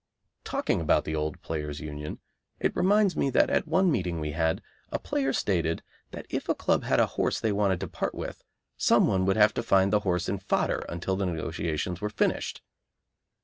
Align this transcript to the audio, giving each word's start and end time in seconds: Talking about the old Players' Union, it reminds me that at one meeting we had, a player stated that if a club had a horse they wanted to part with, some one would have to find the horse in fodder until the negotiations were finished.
Talking 0.43 0.81
about 0.81 1.05
the 1.05 1.15
old 1.15 1.39
Players' 1.43 1.79
Union, 1.79 2.17
it 2.59 2.75
reminds 2.75 3.15
me 3.15 3.29
that 3.29 3.51
at 3.51 3.67
one 3.67 3.91
meeting 3.91 4.19
we 4.19 4.31
had, 4.31 4.63
a 4.91 4.97
player 4.97 5.31
stated 5.31 5.83
that 6.09 6.25
if 6.31 6.49
a 6.49 6.55
club 6.55 6.83
had 6.85 6.99
a 6.99 7.05
horse 7.05 7.39
they 7.39 7.51
wanted 7.51 7.79
to 7.81 7.87
part 7.87 8.15
with, 8.15 8.43
some 8.77 9.05
one 9.05 9.25
would 9.27 9.37
have 9.37 9.53
to 9.53 9.61
find 9.61 9.93
the 9.93 9.99
horse 9.99 10.27
in 10.27 10.39
fodder 10.39 10.83
until 10.89 11.15
the 11.15 11.27
negotiations 11.27 12.01
were 12.01 12.09
finished. 12.09 12.63